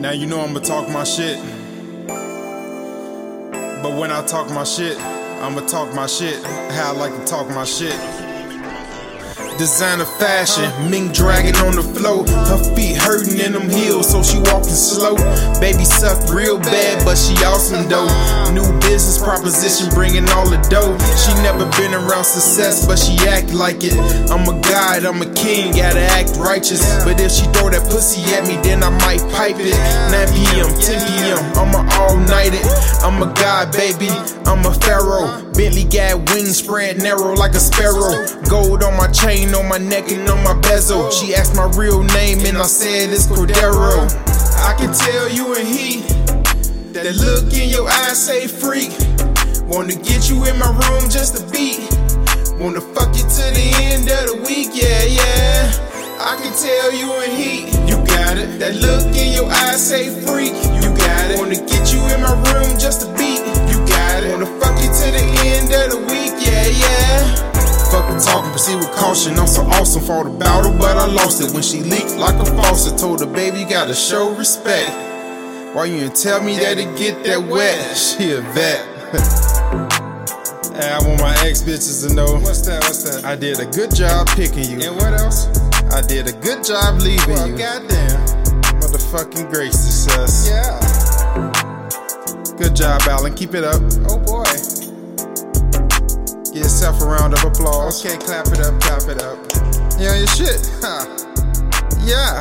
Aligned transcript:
Now 0.00 0.12
you 0.12 0.26
know 0.26 0.40
I'ma 0.40 0.60
talk 0.60 0.88
my 0.88 1.04
shit. 1.04 1.38
But 3.82 3.98
when 3.98 4.10
I 4.10 4.24
talk 4.26 4.50
my 4.50 4.64
shit, 4.64 4.98
I'ma 4.98 5.60
talk 5.66 5.94
my 5.94 6.06
shit. 6.06 6.42
How 6.44 6.92
I 6.94 6.96
like 6.96 7.12
to 7.12 7.24
talk 7.24 7.48
my 7.50 7.64
shit. 7.64 7.98
Designer 9.58 10.04
fashion, 10.04 10.90
mink 10.90 11.14
dragging 11.14 11.54
on 11.56 11.76
the 11.76 11.82
floor. 11.82 12.26
Her 12.26 12.74
feet 12.74 12.93
hurting 13.14 13.38
in 13.38 13.52
them 13.52 13.70
heels, 13.70 14.10
so 14.10 14.22
she 14.22 14.38
walking 14.50 14.74
slow. 14.74 15.14
Baby 15.60 15.84
suck 15.84 16.18
real 16.34 16.58
bad, 16.58 17.04
but 17.04 17.14
she 17.14 17.32
awesome 17.46 17.88
though. 17.88 18.10
New 18.50 18.66
business 18.80 19.22
proposition, 19.22 19.86
bringing 19.94 20.28
all 20.30 20.48
the 20.50 20.58
dough. 20.66 20.98
She 21.14 21.30
never 21.46 21.62
been 21.78 21.94
around 21.94 22.24
success, 22.24 22.86
but 22.86 22.98
she 22.98 23.14
act 23.28 23.54
like 23.54 23.84
it. 23.84 23.94
I'm 24.30 24.42
a 24.50 24.58
god, 24.66 25.04
I'm 25.04 25.22
a 25.22 25.30
king, 25.34 25.76
gotta 25.76 26.02
act 26.18 26.34
righteous. 26.36 26.82
But 27.04 27.20
if 27.20 27.30
she 27.30 27.46
throw 27.54 27.70
that 27.70 27.86
pussy 27.88 28.22
at 28.34 28.48
me, 28.48 28.58
then 28.66 28.82
I 28.82 28.90
might 29.06 29.22
pipe 29.30 29.62
it. 29.62 29.78
9 30.10 30.34
p.m., 30.34 30.66
10 30.74 30.98
p.m., 31.06 31.38
I'm 31.54 31.70
a 31.70 31.86
all 31.94 32.16
night 32.18 32.50
it. 32.50 32.66
I'm 33.06 33.22
a 33.22 33.30
god, 33.34 33.70
baby, 33.72 34.10
I'm 34.42 34.66
a 34.66 34.74
pharaoh. 34.74 35.30
Bentley 35.54 35.84
got 35.84 36.18
wings 36.30 36.58
spread 36.58 36.98
narrow 36.98 37.32
like 37.34 37.52
a 37.52 37.60
sparrow. 37.60 38.26
Gold 38.50 38.82
on 38.82 38.96
my 38.96 39.06
chain 39.12 39.54
on 39.54 39.68
my 39.68 39.78
neck 39.78 40.10
and 40.10 40.28
on 40.28 40.42
my 40.42 40.58
bezel. 40.60 41.10
She 41.10 41.32
asked 41.34 41.54
my 41.54 41.70
real 41.78 42.02
name 42.02 42.44
and 42.44 42.58
I 42.58 42.66
said 42.66 43.10
it's 43.10 43.26
Cordero. 43.26 44.02
I 44.66 44.74
can 44.76 44.92
tell 44.92 45.30
you 45.30 45.54
and 45.54 45.68
he, 45.68 46.00
that 46.92 47.06
look 47.14 47.54
in 47.54 47.68
your 47.70 47.88
eyes 47.88 48.18
say 48.18 48.48
freak. 48.48 48.90
Wanna 49.70 49.94
get 49.94 50.28
you 50.28 50.44
in 50.44 50.58
my 50.58 50.74
room 50.74 51.08
just 51.08 51.36
to 51.36 51.46
beat. 51.52 51.86
Wanna 52.58 52.80
fuck 52.80 53.14
you 53.14 53.22
to 53.22 53.46
the 53.54 53.68
end 53.78 54.10
of 54.10 54.34
the 54.34 54.42
week, 54.46 54.70
yeah, 54.74 55.04
yeah. 55.04 55.70
I 56.18 56.34
can 56.34 56.50
tell 56.50 56.92
you 56.92 57.12
and 57.22 57.32
he, 57.32 57.70
you 57.86 57.96
got 58.06 58.38
it. 58.38 58.58
That 58.58 58.74
look 58.74 59.06
in 59.14 59.32
your 59.32 59.46
eyes 59.46 59.88
say 59.88 60.10
freak, 60.10 60.54
you 60.82 60.90
got 60.98 61.30
it. 61.30 61.38
Wanna 61.38 61.62
get 61.62 61.92
you 61.92 62.00
in 62.10 62.22
my 62.22 62.34
room 62.34 62.43
fucking 68.04 68.20
talking, 68.20 68.50
proceed 68.50 68.76
with 68.76 68.92
caution. 68.92 69.38
I'm 69.38 69.46
so 69.46 69.62
awesome 69.62 70.02
for 70.02 70.24
the 70.24 70.30
battle, 70.30 70.72
but 70.72 70.96
I 70.96 71.06
lost 71.06 71.40
it 71.40 71.52
when 71.52 71.62
she 71.62 71.80
leaked 71.80 72.16
like 72.16 72.34
a 72.36 72.44
faucet. 72.44 72.98
Told 72.98 73.20
her, 73.20 73.26
baby, 73.26 73.60
you 73.60 73.68
gotta 73.68 73.94
show 73.94 74.34
respect. 74.34 74.90
Why 75.74 75.86
you 75.86 76.00
didn't 76.00 76.16
tell 76.16 76.42
me 76.42 76.56
that 76.58 76.78
it 76.78 76.96
get 76.96 77.24
that 77.24 77.42
wet? 77.42 77.74
She 78.04 78.32
a 78.32 78.40
vet. 78.40 78.84
hey, 80.74 80.90
I 80.90 80.98
want 81.06 81.20
my 81.20 81.34
ex 81.44 81.62
bitches 81.62 82.06
to 82.06 82.14
know. 82.14 82.38
What's 82.38 82.60
that? 82.66 82.82
What's 82.82 83.02
that? 83.04 83.24
I 83.24 83.36
did 83.36 83.60
a 83.60 83.66
good 83.66 83.94
job 83.94 84.28
picking 84.28 84.70
you. 84.70 84.88
And 84.88 84.96
what 84.96 85.14
else? 85.14 85.46
I 85.92 86.00
did 86.00 86.28
a 86.28 86.32
good 86.32 86.64
job 86.64 87.00
leaving 87.00 87.34
well, 87.34 87.48
you. 87.48 87.56
Goddamn. 87.56 88.26
Motherfucking 88.80 89.50
great 89.50 89.72
success. 89.72 90.48
Yeah. 90.48 90.78
Good 92.56 92.76
job, 92.76 93.02
Alan. 93.08 93.34
Keep 93.34 93.54
it 93.54 93.64
up. 93.64 93.82
Oh 94.08 94.18
boy 94.18 94.83
yourself 96.64 97.02
a 97.02 97.04
round 97.04 97.34
of 97.34 97.44
applause. 97.44 98.04
Okay, 98.04 98.16
clap 98.16 98.46
it 98.48 98.60
up, 98.60 98.80
clap 98.80 99.02
it 99.08 99.22
up. 99.22 99.38
Yeah, 100.00 100.16
your 100.16 100.26
shit. 100.28 100.66
Huh. 100.80 101.04
Yeah. 102.00 102.40